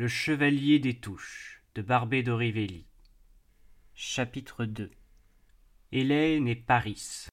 [0.00, 2.86] Le Chevalier des Touches de Barbé d'Aurevilly.
[3.94, 4.90] Chapitre 2
[5.92, 7.26] Hélène et Paris.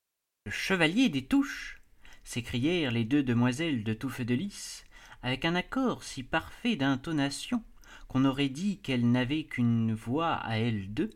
[0.46, 1.82] Le Chevalier des Touches
[2.26, 4.84] s'écrièrent les deux demoiselles de Touffe de Lys,
[5.24, 7.64] avec un accord si parfait d'intonation
[8.10, 11.12] qu'on aurait dit qu'elles n'avaient qu'une voix à elles deux.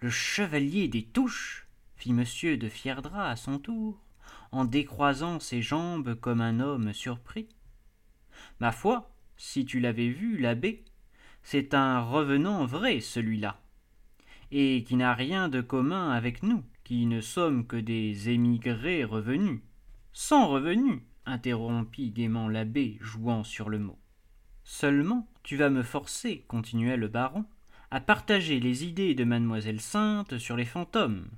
[0.00, 4.02] Le Chevalier des Touches fit monsieur de Fierdra à son tour,
[4.50, 7.48] en décroisant ses jambes comme un homme surpris.
[8.58, 10.84] Ma foi, si tu l'avais vu, l'abbé,
[11.42, 13.60] c'est un revenant vrai, celui-là,
[14.50, 19.60] et qui n'a rien de commun avec nous, qui ne sommes que des émigrés revenus.
[20.12, 23.98] Sans revenus, interrompit gaiement l'abbé, jouant sur le mot.
[24.64, 27.44] Seulement, tu vas me forcer, continua le baron,
[27.90, 31.28] à partager les idées de mademoiselle Sainte sur les fantômes,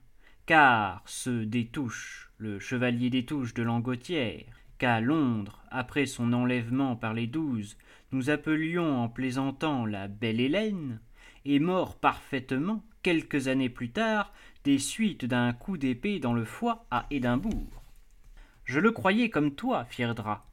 [0.46, 4.46] car ce Détouche, le chevalier des touches de Langotière,
[4.78, 7.76] qu'à Londres, après son enlèvement par les douze,
[8.12, 11.00] nous appelions en plaisantant la belle Hélène,
[11.44, 14.32] est mort parfaitement, quelques années plus tard,
[14.64, 17.82] des suites d'un coup d'épée dans le foie à Édimbourg.
[18.64, 20.46] Je le croyais comme toi, Fierdra.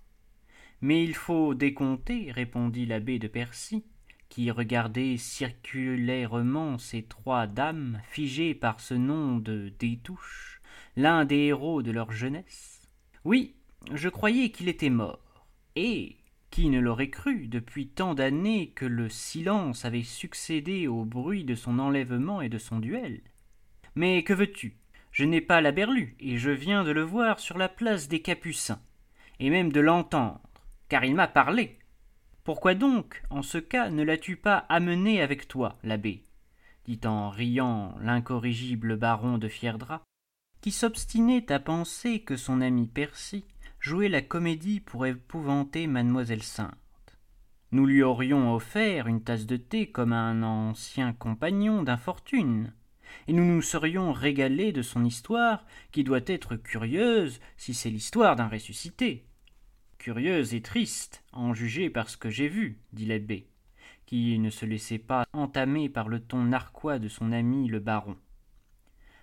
[0.81, 3.83] Mais il faut décompter, répondit l'abbé de Percy,
[4.29, 10.61] qui regardait circulairement ces trois dames figées par ce nom de Détouche,
[10.95, 12.89] l'un des héros de leur jeunesse.
[13.23, 13.55] Oui,
[13.93, 15.45] je croyais qu'il était mort.
[15.75, 16.17] Et
[16.51, 21.55] qui ne l'aurait cru depuis tant d'années que le silence avait succédé au bruit de
[21.55, 23.21] son enlèvement et de son duel
[23.95, 24.77] Mais que veux-tu?
[25.11, 28.21] Je n'ai pas la berlue, et je viens de le voir sur la place des
[28.21, 28.81] Capucins,
[29.39, 30.41] et même de l'entendre,
[30.89, 31.79] car il m'a parlé.
[32.43, 36.23] Pourquoi donc, en ce cas, ne l'as-tu pas amené avec toi, l'abbé?
[36.85, 40.03] dit en riant l'incorrigible baron de Fierdra,
[40.61, 43.45] qui s'obstinait à penser que son ami Percy
[43.85, 46.73] jouait la comédie pour épouvanter mademoiselle Sainte.
[47.71, 52.73] Nous lui aurions offert une tasse de thé comme à un ancien compagnon d'infortune,
[53.27, 58.35] et nous nous serions régalés de son histoire, qui doit être curieuse si c'est l'histoire
[58.35, 59.27] d'un ressuscité.
[59.99, 63.45] Curieuse et triste, en juger par ce que j'ai vu, dit l'abbé,
[64.07, 68.17] qui ne se laissait pas entamer par le ton narquois de son ami le baron.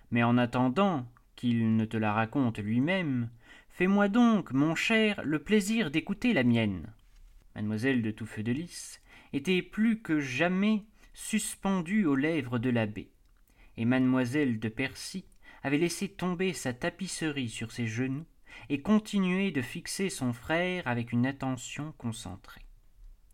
[0.09, 3.29] Mais en attendant qu'il ne te la raconte lui-même,
[3.73, 6.93] Fais-moi donc, mon cher, le plaisir d'écouter la mienne.
[7.55, 9.01] Mademoiselle de Touffeux de Lys
[9.33, 10.83] était plus que jamais
[11.15, 13.09] suspendue aux lèvres de l'abbé,
[13.77, 15.25] et mademoiselle de Percy
[15.63, 18.27] avait laissé tomber sa tapisserie sur ses genoux
[18.69, 22.67] et continué de fixer son frère avec une attention concentrée.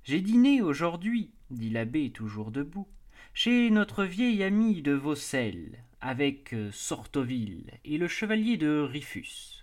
[0.06, 2.88] J'ai dîné aujourd'hui, dit l'abbé toujours debout,
[3.34, 9.59] chez notre vieil ami de Vaucelles, avec euh, Sortoville et le chevalier de Rifus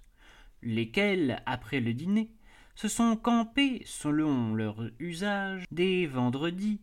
[0.62, 2.31] lesquels, après le dîner,
[2.75, 6.81] se sont campés, selon leur usage, des vendredis,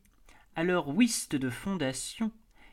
[0.56, 2.32] à leur whist de fondation,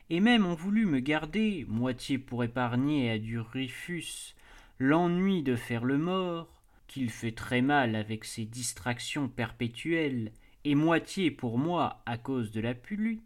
[0.08, 4.34] et même ont voulu me garder, moitié pour épargner à du Rifus
[4.78, 10.32] l'ennui de faire le mort, qu'il fait très mal avec ses distractions perpétuelles,
[10.64, 13.22] et moitié pour moi à cause de la pluie.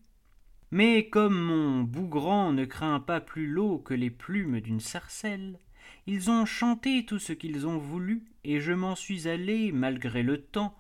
[0.71, 5.59] Mais comme mon bougrand ne craint pas plus l'eau que les plumes d'une sarcelle,
[6.07, 10.43] ils ont chanté tout ce qu'ils ont voulu, et je m'en suis allé, malgré le
[10.43, 10.77] temps,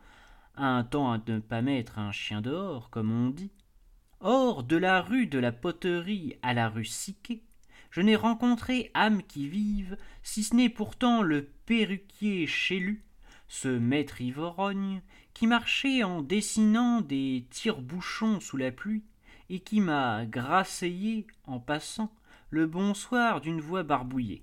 [0.57, 3.51] un temps à ne pas mettre un chien dehors, comme on dit.
[4.21, 7.43] Or, de la rue de la poterie à la rue Siquet,
[7.91, 13.05] je n'ai rencontré âme qui vive, si ce n'est pourtant le perruquier chélu,
[13.49, 15.01] ce maître ivrogne,
[15.33, 19.05] qui marchait en dessinant des tire-bouchons sous la pluie,
[19.49, 22.13] et qui m'a grasseyé, en passant,
[22.51, 24.43] le bonsoir d'une voix barbouillée.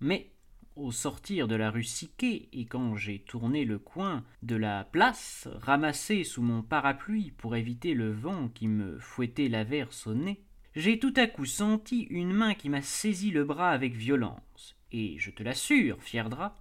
[0.00, 0.30] Mais
[0.76, 5.48] au sortir de la rue Siquet et quand j'ai tourné le coin de la place,
[5.62, 10.42] ramassé sous mon parapluie pour éviter le vent qui me fouettait l'averse au nez,
[10.74, 14.76] j'ai tout à coup senti une main qui m'a saisi le bras avec violence.
[14.92, 16.54] Et je te l'assure, Fierdra,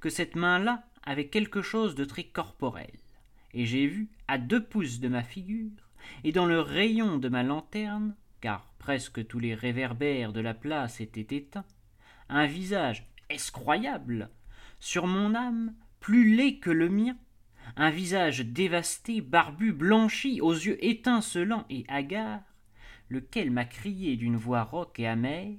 [0.00, 2.90] que cette main-là avait quelque chose de très corporel.
[3.54, 5.70] Et j'ai vu, à deux pouces de ma figure,
[6.24, 11.00] et dans le rayon de ma lanterne, car presque tous les réverbères de la place
[11.00, 11.64] étaient éteints,
[12.30, 14.30] un visage escroyable,
[14.78, 17.16] sur mon âme plus laid que le mien,
[17.76, 22.42] un visage dévasté, barbu, blanchi, aux yeux étincelants et hagards,
[23.08, 25.58] lequel m'a crié d'une voix rauque et amère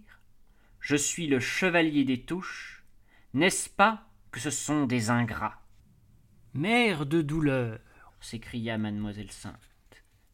[0.80, 2.84] Je suis le chevalier des touches,
[3.34, 5.62] n'est-ce pas que ce sont des ingrats?
[6.54, 7.80] Mère de douleur
[8.20, 9.56] s'écria mademoiselle Sainte,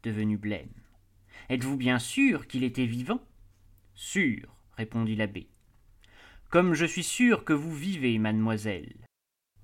[0.03, 0.69] devenue blême.
[1.49, 3.21] Êtes-vous bien sûr qu'il était vivant
[3.95, 5.47] Sûr, répondit l'abbé
[6.49, 8.93] comme je suis sûr que vous vivez, mademoiselle.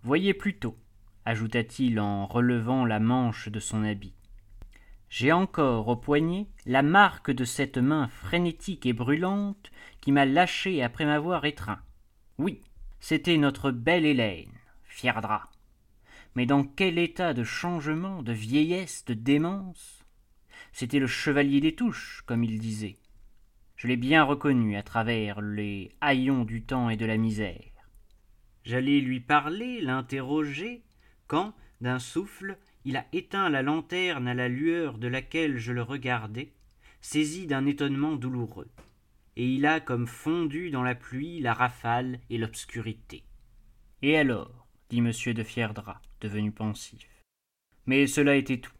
[0.02, 0.78] Voyez plutôt,
[1.26, 4.14] ajouta-t-il en relevant la manche de son habit.
[5.10, 9.72] J'ai encore au poignet la marque de cette main frénétique et brûlante
[10.02, 11.80] qui m'a lâché après m'avoir étreint.
[12.38, 12.62] Oui,
[13.00, 14.52] c'était notre belle Hélène,
[14.84, 15.52] Fierdra.
[16.36, 20.04] Mais dans quel état de changement, de vieillesse, de démence?
[20.74, 22.98] C'était le chevalier des touches, comme il disait.
[23.84, 27.90] Je l'ai bien reconnu à travers les haillons du temps et de la misère.
[28.64, 30.86] J'allais lui parler, l'interroger,
[31.28, 35.82] quand, d'un souffle, il a éteint la lanterne à la lueur de laquelle je le
[35.82, 36.54] regardais,
[37.02, 38.72] saisi d'un étonnement douloureux,
[39.36, 43.26] et il a comme fondu dans la pluie la rafale et l'obscurité.
[44.02, 47.06] Et alors dit monsieur de Fierdra, devenu pensif.
[47.86, 48.72] Mais cela était tout,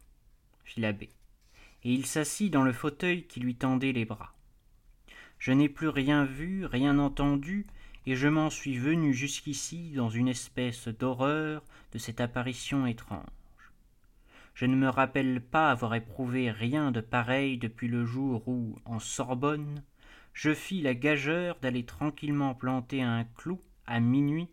[0.64, 1.10] fit l'abbé,
[1.82, 4.34] et il s'assit dans le fauteuil qui lui tendait les bras.
[5.44, 7.66] Je n'ai plus rien vu, rien entendu,
[8.06, 11.62] et je m'en suis venu jusqu'ici dans une espèce d'horreur
[11.92, 13.26] de cette apparition étrange.
[14.54, 18.98] Je ne me rappelle pas avoir éprouvé rien de pareil depuis le jour où, en
[18.98, 19.82] Sorbonne,
[20.32, 24.48] je fis la gageure d'aller tranquillement planter un clou à minuit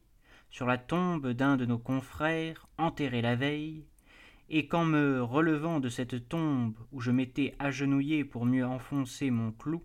[0.50, 3.86] sur la tombe d'un de nos confrères enterré la veille,
[4.50, 9.54] et qu'en me relevant de cette tombe où je m'étais agenouillé pour mieux enfoncer mon
[9.54, 9.82] clou,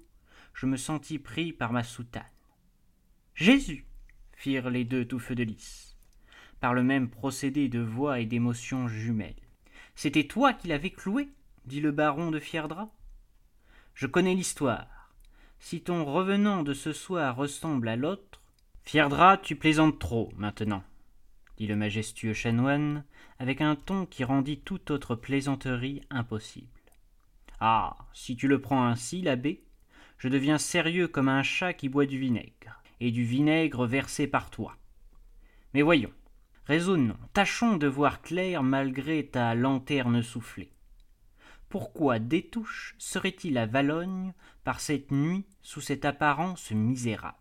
[0.57, 2.25] je me sentis pris par ma soutane.
[3.35, 3.85] Jésus
[4.33, 5.97] firent les deux tout feu de lys,
[6.61, 9.35] par le même procédé de voix et d'émotion jumelles.
[9.95, 11.29] C'était toi qui l'avais cloué
[11.67, 12.91] dit le baron de Fierdra.
[13.95, 15.13] Je connais l'histoire.
[15.59, 18.41] Si ton revenant de ce soir ressemble à l'autre.
[18.83, 20.85] Fierdra, tu plaisantes trop, maintenant,
[21.59, 23.05] dit le majestueux chanoine,
[23.39, 26.69] avec un ton qui rendit toute autre plaisanterie impossible.
[27.61, 27.97] Ah.
[28.13, 29.66] Si tu le prends ainsi, l'abbé,
[30.19, 34.51] je deviens sérieux comme un chat qui boit du vinaigre, et du vinaigre versé par
[34.51, 34.77] toi.
[35.75, 36.13] Mais voyons,
[36.67, 40.73] Raisonnons, tâchons de voir clair malgré ta lanterne soufflée.
[41.69, 44.33] Pourquoi Détouche serait-il à Valogne
[44.65, 47.37] par cette nuit sous cette apparence misérable?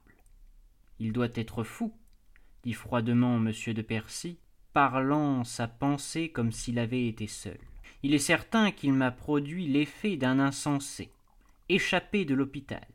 [1.00, 1.98] Il doit être fou,
[2.64, 3.52] dit froidement M.
[3.74, 4.38] de Percy,
[4.74, 7.58] parlant sa pensée comme s'il avait été seul.
[8.04, 11.12] Il est certain qu'il m'a produit l'effet d'un insensé,
[11.70, 12.88] échappé de l'hôpital.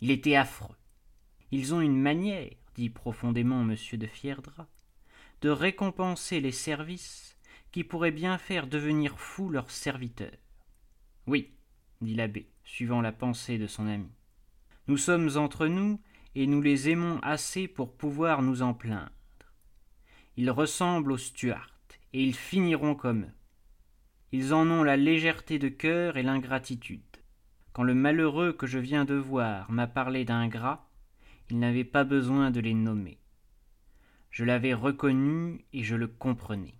[0.00, 0.76] Il était affreux.
[1.50, 3.76] Ils ont une manière, dit profondément M.
[3.92, 4.68] de Fierdra,
[5.40, 7.36] de récompenser les services
[7.72, 10.30] qui pourraient bien faire devenir fous leurs serviteurs.
[11.26, 11.50] Oui,
[12.00, 14.10] dit l'abbé, suivant la pensée de son ami.
[14.88, 16.00] Nous sommes entre nous,
[16.34, 19.10] et nous les aimons assez pour pouvoir nous en plaindre.
[20.36, 21.70] Ils ressemblent aux Stuarts,
[22.12, 23.34] et ils finiront comme eux.
[24.32, 27.02] Ils en ont la légèreté de cœur et l'ingratitude.
[27.72, 30.86] Quand le malheureux que je viens de voir m'a parlé d'ingrat,
[31.50, 33.18] il n'avait pas besoin de les nommer.
[34.30, 36.74] Je l'avais reconnu et je le comprenais.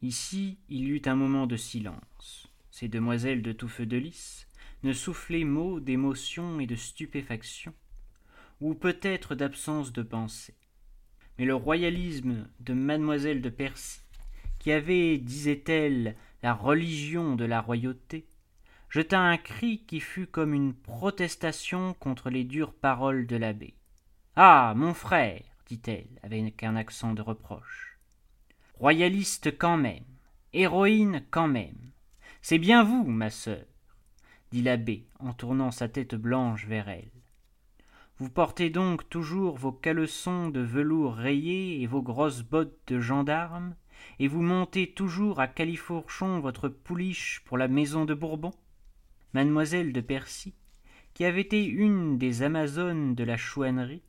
[0.00, 2.48] Ici, il y eut un moment de silence.
[2.70, 4.46] Ces demoiselles de tout feu de lys
[4.82, 7.74] ne soufflaient mot d'émotion et de stupéfaction,
[8.60, 10.56] ou peut-être d'absence de pensée.
[11.38, 14.00] Mais le royalisme de mademoiselle de Percy,
[14.58, 18.26] qui avait, disait-elle, la religion de la royauté,
[18.92, 23.74] jeta un cri qui fut comme une protestation contre les dures paroles de l'abbé.
[24.36, 24.74] Ah.
[24.76, 27.98] Mon frère dit-elle avec un accent de reproche.
[28.74, 30.04] Royaliste quand même,
[30.52, 31.92] héroïne quand même.
[32.42, 33.64] C'est bien vous, ma sœur,
[34.50, 37.12] dit l'abbé en tournant sa tête blanche vers elle.
[38.18, 43.74] Vous portez donc toujours vos caleçons de velours rayés et vos grosses bottes de gendarme,
[44.18, 48.52] et vous montez toujours à califourchon votre pouliche pour la maison de Bourbon?
[49.34, 50.54] Mademoiselle de Percy,
[51.14, 54.02] qui avait été une des Amazones de la chouannerie,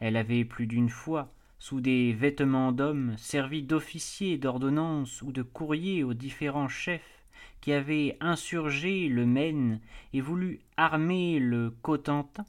[0.00, 6.04] elle avait plus d'une fois, sous des vêtements d'homme, servi d'officier d'ordonnance ou de courrier
[6.04, 7.24] aux différents chefs
[7.60, 9.80] qui avaient insurgé le Maine
[10.12, 12.44] et voulu armer le Cotentin.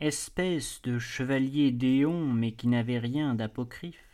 [0.00, 4.13] Espèce de chevalier déon, mais qui n'avait rien d'apocryphe,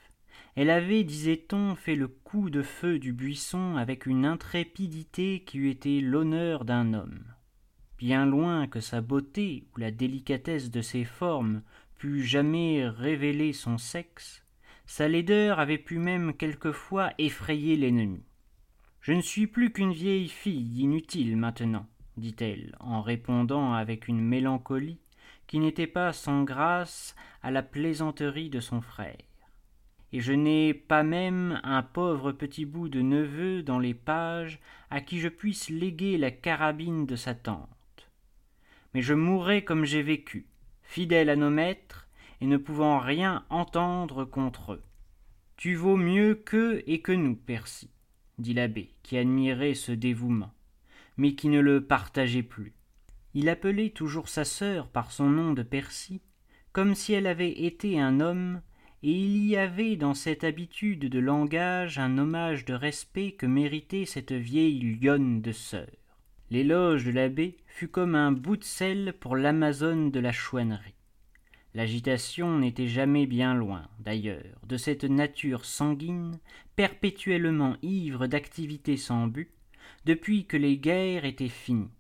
[0.57, 5.71] elle avait, disait-on, fait le coup de feu du buisson avec une intrépidité qui eût
[5.71, 7.25] été l'honneur d'un homme.
[7.99, 11.63] Bien loin que sa beauté ou la délicatesse de ses formes
[11.99, 14.45] pût jamais révéler son sexe,
[14.87, 18.25] sa laideur avait pu même quelquefois effrayer l'ennemi.
[19.01, 24.99] Je ne suis plus qu'une vieille fille inutile maintenant, dit-elle, en répondant avec une mélancolie
[25.47, 29.30] qui n'était pas sans grâce à la plaisanterie de son frère.
[30.13, 34.59] Et je n'ai pas même un pauvre petit bout de neveu dans les pages
[34.91, 37.69] à qui je puisse léguer la carabine de sa tante.
[38.93, 40.47] Mais je mourrai comme j'ai vécu,
[40.83, 42.09] fidèle à nos maîtres,
[42.41, 44.83] et ne pouvant rien entendre contre eux.
[45.57, 47.91] Tu vaux mieux qu'eux et que nous, Percy,
[48.39, 50.53] dit l'abbé, qui admirait ce dévouement.
[51.17, 52.73] mais qui ne le partageait plus.
[53.35, 56.23] Il appelait toujours sa sœur par son nom de Percy,
[56.73, 58.63] comme si elle avait été un homme,
[59.03, 64.05] et il y avait dans cette habitude de langage un hommage de respect que méritait
[64.05, 65.89] cette vieille lionne de sœur.
[66.51, 70.95] L'éloge de l'abbé fut comme un bout de sel pour l'Amazone de la chouannerie.
[71.75, 76.39] L'agitation n'était jamais bien loin, d'ailleurs, de cette nature sanguine,
[76.75, 79.53] perpétuellement ivre d'activité sans but,
[80.05, 81.93] depuis que les guerres étaient finies.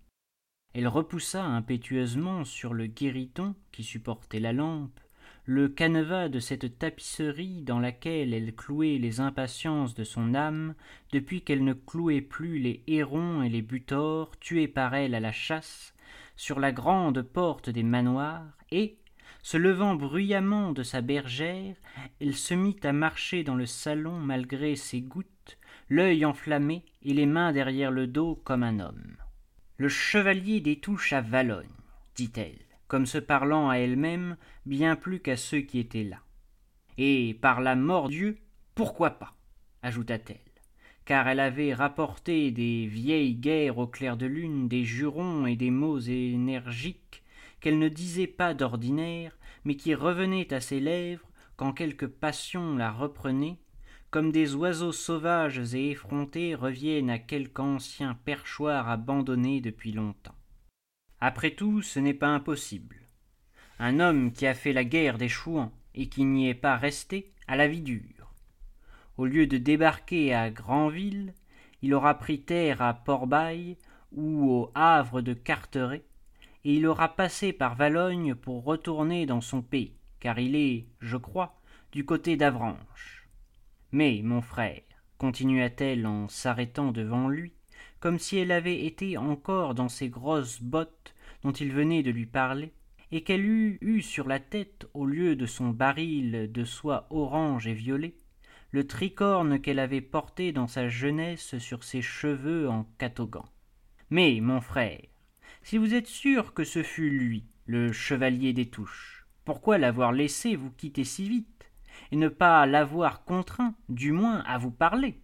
[0.74, 4.98] Elle repoussa impétueusement sur le guériton qui supportait la lampe,
[5.50, 10.76] le canevas de cette tapisserie dans laquelle elle clouait les impatiences de son âme
[11.10, 15.32] depuis qu'elle ne clouait plus les hérons et les butors tués par elle à la
[15.32, 15.92] chasse
[16.36, 18.98] sur la grande porte des manoirs et
[19.42, 21.74] se levant bruyamment de sa bergère
[22.20, 27.26] elle se mit à marcher dans le salon malgré ses gouttes l'œil enflammé et les
[27.26, 29.16] mains derrière le dos comme un homme.
[29.78, 31.66] Le chevalier des touches à valogne
[32.14, 36.18] dit-elle comme se parlant à elle-même bien plus qu'à ceux qui étaient là.
[36.98, 38.38] Et par la mort Dieu,
[38.74, 39.36] pourquoi pas
[39.82, 40.38] ajouta-t-elle,
[41.04, 45.70] car elle avait rapporté des vieilles guerres au clair de lune des jurons et des
[45.70, 47.22] mots énergiques
[47.60, 52.90] qu'elle ne disait pas d'ordinaire, mais qui revenaient à ses lèvres quand quelque passion la
[52.90, 53.58] reprenait,
[54.10, 60.34] comme des oiseaux sauvages et effrontés reviennent à quelque ancien perchoir abandonné depuis longtemps.
[61.20, 62.96] Après tout, ce n'est pas impossible.
[63.78, 67.32] Un homme qui a fait la guerre des Chouans et qui n'y est pas resté
[67.46, 68.32] a la vie dure.
[69.16, 71.34] Au lieu de débarquer à Granville,
[71.82, 73.76] il aura pris terre à Port-Bail
[74.12, 76.04] ou au Havre de Carteret,
[76.64, 81.16] et il aura passé par Valogne pour retourner dans son pays, car il est, je
[81.16, 81.58] crois,
[81.92, 83.28] du côté d'Avranches.
[83.92, 84.82] Mais, mon frère,
[85.18, 87.52] continua-t-elle en s'arrêtant devant lui,
[88.00, 92.26] comme si elle avait été encore dans ses grosses bottes dont il venait de lui
[92.26, 92.72] parler,
[93.12, 97.66] et qu'elle eût eu sur la tête, au lieu de son baril de soie orange
[97.66, 98.14] et violet,
[98.70, 103.44] le tricorne qu'elle avait porté dans sa jeunesse sur ses cheveux en catogan.
[104.10, 105.00] Mais, mon frère,
[105.62, 110.54] si vous êtes sûr que ce fut lui, le chevalier des touches, pourquoi l'avoir laissé
[110.54, 111.70] vous quitter si vite,
[112.12, 115.20] et ne pas l'avoir contraint, du moins, à vous parler?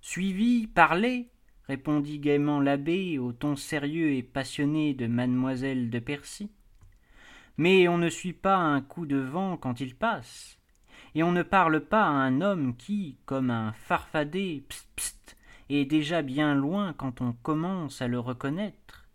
[0.00, 1.30] Suivi, parler,
[1.68, 6.50] répondit gaiement l'abbé au ton sérieux et passionné de mademoiselle de Percy.
[7.56, 10.58] Mais on ne suit pas un coup de vent quand il passe,
[11.14, 15.36] et on ne parle pas à un homme qui, comme un farfadet, pst, pst,
[15.70, 19.06] est déjà bien loin quand on commence à le reconnaître.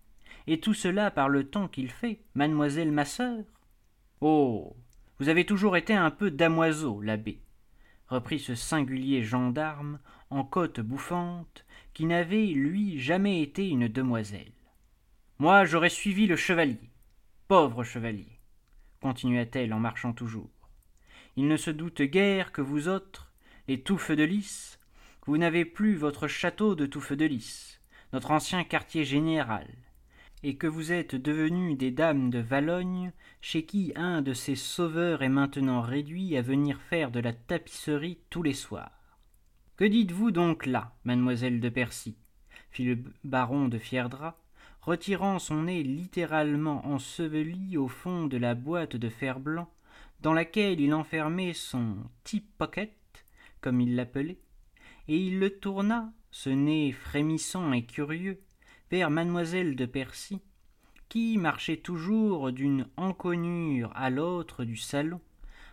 [0.48, 3.44] Et tout cela par le temps qu'il fait, mademoiselle ma sœur.
[4.22, 4.76] Oh.
[5.20, 7.42] Vous avez toujours été un peu damoiseau, l'abbé,
[8.08, 11.66] reprit ce singulier gendarme en côte bouffante,
[12.00, 14.54] qui n'avait, lui, jamais été une demoiselle.
[15.38, 16.90] Moi, j'aurais suivi le chevalier.
[17.50, 18.40] Pauvre chevalier,
[19.02, 20.50] continua-t-elle en marchant toujours.
[21.36, 23.34] Il ne se doute guère que vous autres,
[23.68, 24.80] les touffes de lys,
[25.26, 27.82] vous n'avez plus votre château de touffes de lys,
[28.14, 29.68] notre ancien quartier général,
[30.42, 35.22] et que vous êtes devenus des dames de Valogne, chez qui un de ces sauveurs
[35.22, 38.99] est maintenant réduit à venir faire de la tapisserie tous les soirs.
[39.80, 42.18] Que dites-vous donc là, mademoiselle de Percy?
[42.70, 44.38] fit le baron de Fierdra,
[44.82, 49.72] retirant son nez littéralement enseveli au fond de la boîte de fer blanc
[50.20, 51.96] dans laquelle il enfermait son
[52.26, 52.92] tip pocket,
[53.62, 54.42] comme il l'appelait,
[55.08, 58.42] et il le tourna, ce nez frémissant et curieux,
[58.92, 60.42] vers mademoiselle de Percy,
[61.08, 65.22] qui marchait toujours d'une encoignure à l'autre du salon,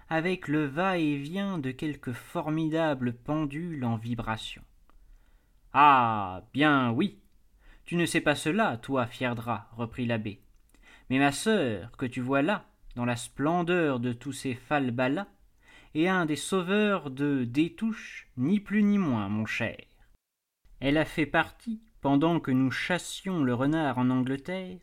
[0.08, 4.62] avec le va-et-vient de quelque formidable pendule en vibration.
[5.72, 6.42] Ah.
[6.52, 7.18] Bien oui.
[7.84, 10.40] Tu ne sais pas cela, toi, Fierdra, reprit l'abbé.
[11.10, 15.28] Mais ma sœur, que tu vois là, dans la splendeur de tous ces falbalas,
[15.94, 19.84] est un des sauveurs de Détouche, ni plus ni moins, mon cher.
[20.80, 24.80] Elle a fait partie, pendant que nous chassions le renard en Angleterre,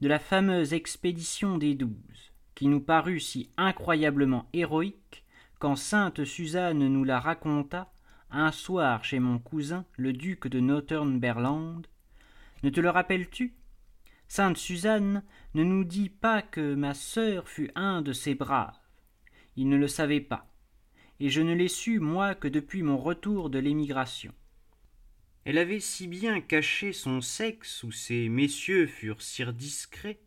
[0.00, 5.24] de la fameuse expédition des douze qui nous parut si incroyablement héroïque
[5.60, 7.92] quand sainte Suzanne nous la raconta
[8.30, 11.86] un soir chez mon cousin le duc de Northumberland.
[12.62, 13.54] Ne te le rappelles-tu?
[14.26, 15.22] Sainte Suzanne
[15.54, 18.80] ne nous dit pas que ma sœur fut un de ces braves.
[19.56, 20.50] Il ne le savait pas,
[21.20, 24.32] et je ne l'ai su moi que depuis mon retour de l'émigration.
[25.44, 30.20] Elle avait si bien caché son sexe où ces messieurs furent si discrets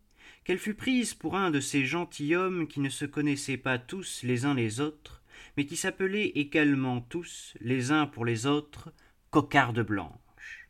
[0.49, 4.45] qu'elle fut prise pour un de ces gentilshommes qui ne se connaissaient pas tous les
[4.45, 5.21] uns les autres,
[5.55, 8.91] mais qui s'appelaient également tous, les uns pour les autres,
[9.29, 10.67] cocardes blanches.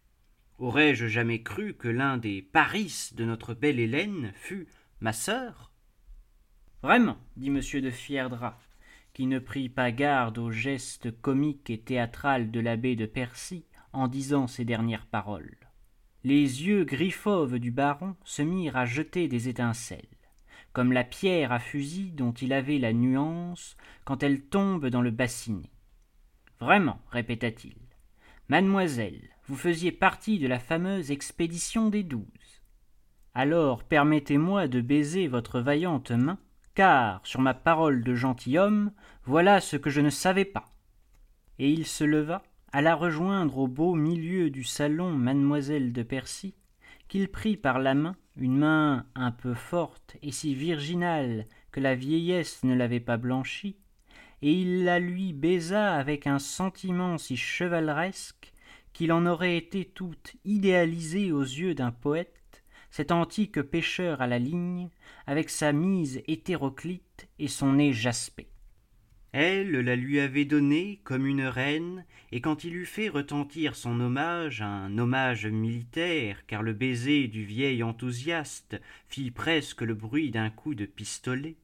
[0.57, 4.67] Aurais-je jamais cru que l'un des Paris de notre belle Hélène fût
[4.99, 5.71] ma sœur?
[6.83, 8.59] Vraiment, dit monsieur de Fierdra,
[9.13, 14.09] qui ne prit pas garde au geste comique et théâtral de l'abbé de Percy en
[14.09, 15.58] disant ces dernières paroles.
[16.29, 20.05] Les yeux griffauves du baron se mirent à jeter des étincelles,
[20.73, 25.09] comme la pierre à fusil dont il avait la nuance quand elle tombe dans le
[25.09, 25.71] bassinet.
[26.59, 27.79] Vraiment, répéta-t-il,
[28.47, 32.61] mademoiselle, vous faisiez partie de la fameuse expédition des douze.
[33.33, 36.37] Alors permettez-moi de baiser votre vaillante main,
[36.75, 38.91] car, sur ma parole de gentilhomme,
[39.25, 40.71] voilà ce que je ne savais pas.
[41.57, 46.53] Et il se leva, alla rejoindre au beau milieu du salon mademoiselle de Percy,
[47.07, 51.95] qu'il prit par la main, une main un peu forte et si virginale que la
[51.95, 53.77] vieillesse ne l'avait pas blanchie,
[54.41, 58.53] et il la lui baisa avec un sentiment si chevaleresque
[58.93, 64.39] qu'il en aurait été tout idéalisé aux yeux d'un poète, cet antique pêcheur à la
[64.39, 64.89] ligne,
[65.27, 68.49] avec sa mise hétéroclite et son nez jaspé.
[69.31, 73.99] Elle la lui avait donnée comme une reine, et quand il eut fait retentir son
[73.99, 80.49] hommage, un hommage militaire, car le baiser du vieil enthousiaste fit presque le bruit d'un
[80.49, 81.57] coup de pistolet,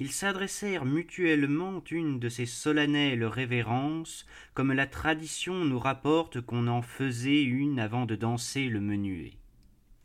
[0.00, 6.82] ils s'adressèrent mutuellement une de ces solennelles révérences, comme la tradition nous rapporte qu'on en
[6.82, 9.34] faisait une avant de danser le menuet.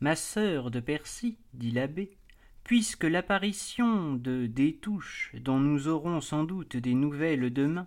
[0.00, 2.16] Ma sœur de Percy, dit l'abbé,
[2.64, 7.84] puisque l'apparition de Détouche, dont nous aurons sans doute des nouvelles demain,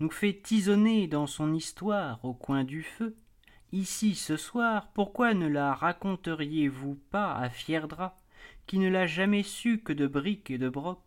[0.00, 3.16] nous fait tisonner dans son histoire au coin du feu,
[3.72, 8.20] ici ce soir, pourquoi ne la raconteriez-vous pas à Fierdra,
[8.66, 11.00] qui ne l'a jamais su que de briques et de broc,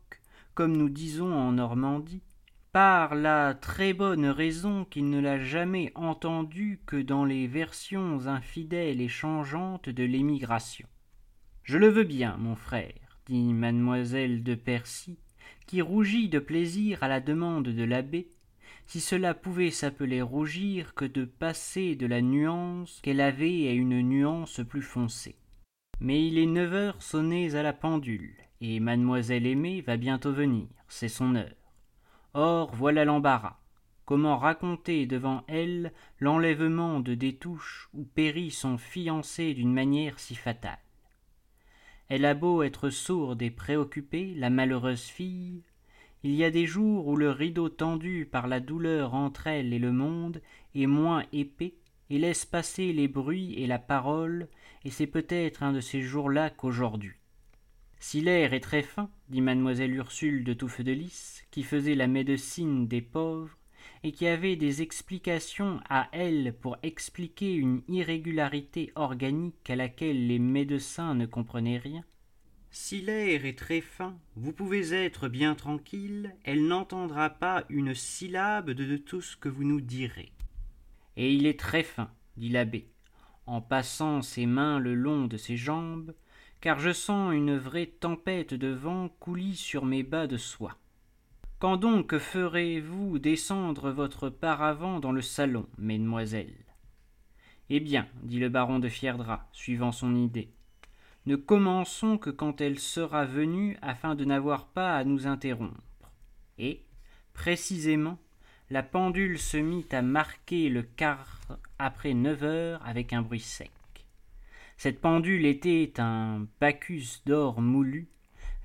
[0.55, 2.23] comme nous disons en Normandie,
[2.71, 8.99] par la très bonne raison qu'il ne l'a jamais entendu que dans les versions infidèles
[8.99, 10.87] et changeantes de l'émigration?
[11.65, 12.93] Je le veux bien, mon frère,
[13.25, 15.17] dit mademoiselle de Percy,
[15.65, 18.29] qui rougit de plaisir à la demande de l'abbé,
[18.85, 23.99] si cela pouvait s'appeler rougir que de passer de la nuance qu'elle avait à une
[24.01, 25.37] nuance plus foncée.
[25.99, 30.67] Mais il est neuf heures sonnées à la pendule, et mademoiselle aimée va bientôt venir,
[30.87, 31.71] c'est son heure.
[32.35, 33.57] Or voilà l'embarras.
[34.05, 40.77] Comment raconter devant elle l'enlèvement de Détouche où périt son fiancé d'une manière si fatale?
[42.09, 45.63] Elle a beau être sourde et préoccupée, la malheureuse fille,
[46.25, 49.77] il y a des jours où le rideau tendu par la douleur entre elle et
[49.77, 50.41] le monde
[50.73, 51.75] est moins épais
[52.09, 54.47] et laisse passer les bruits et la parole,
[54.85, 57.13] et c'est peut-être un de ces jours-là qu'aujourd'hui.
[57.99, 62.07] Si l'air est très fin, dit mademoiselle Ursule de Touffe de Lys, qui faisait la
[62.07, 63.55] médecine des pauvres,
[64.05, 70.37] et qui avait des explications à elle pour expliquer une irrégularité organique à laquelle les
[70.37, 72.03] médecins ne comprenaient rien.
[72.69, 78.69] Si l'air est très fin, vous pouvez être bien tranquille, elle n'entendra pas une syllabe
[78.69, 80.31] de tout ce que vous nous direz.
[81.17, 82.87] Et il est très fin, dit l'abbé,
[83.47, 86.13] en passant ses mains le long de ses jambes,
[86.61, 90.77] car je sens une vraie tempête de vent coulis sur mes bas de soie.
[91.57, 96.65] Quand donc ferez-vous descendre votre paravent dans le salon, mesdemoiselles?
[97.69, 100.49] Eh bien, dit le baron de Fierdra, suivant son idée,
[101.25, 106.11] ne commençons que quand elle sera venue afin de n'avoir pas à nous interrompre.
[106.57, 106.83] Et,
[107.33, 108.19] précisément,
[108.69, 111.39] la pendule se mit à marquer le quart
[111.79, 113.71] après neuf heures avec un bruit sec.
[114.75, 118.09] Cette pendule était un Bacchus d'or moulu,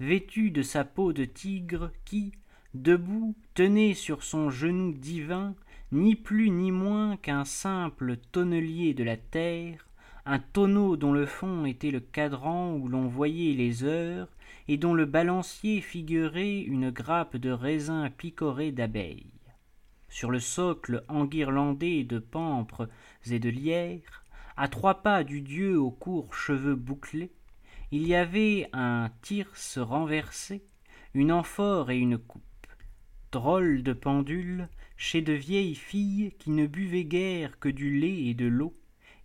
[0.00, 2.32] vêtu de sa peau de tigre, qui,
[2.74, 5.54] debout, tenait sur son genou divin
[5.92, 9.88] ni plus ni moins qu'un simple tonnelier de la terre,
[10.24, 14.28] un tonneau dont le fond était le cadran où l'on voyait les heures,
[14.68, 19.26] et dont le balancier figurait une grappe de raisin picoré d'abeilles.
[20.08, 22.88] Sur le socle enguirlandé de pampres
[23.28, 24.24] et de lierres,
[24.56, 27.32] à trois pas du dieu aux courts cheveux bouclés,
[27.90, 30.62] il y avait un tirse renversé,
[31.14, 32.42] une amphore et une coupe.
[33.32, 38.34] Drôle de pendule chez de vieilles filles qui ne buvaient guère que du lait et
[38.34, 38.76] de l'eau,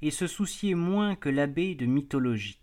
[0.02, 2.62] et se souciaient moins que l'abbé de mythologie.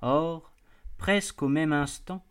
[0.00, 0.52] Or,
[0.96, 2.24] presque au même instant,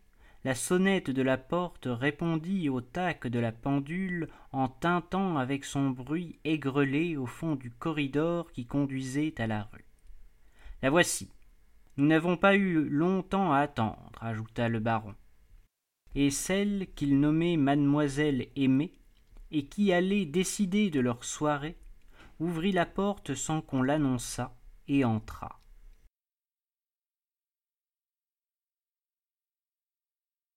[0.44, 5.90] la sonnette de la porte répondit au tac de la pendule en tintant avec son
[5.90, 9.84] bruit aigrelé au fond du corridor qui conduisait à la rue.
[10.82, 11.30] La voici.
[11.96, 15.14] Nous n'avons pas eu longtemps à attendre, ajouta le baron.
[16.14, 18.94] Et celle qu'il nommait mademoiselle aimée,
[19.50, 21.76] et qui allait décider de leur soirée,
[22.40, 24.54] ouvrit la porte sans qu'on l'annonçât,
[24.88, 25.60] et entra